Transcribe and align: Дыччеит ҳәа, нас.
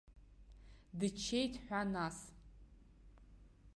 Дыччеит 0.97 1.53
ҳәа, 1.65 1.81
нас. 1.93 2.17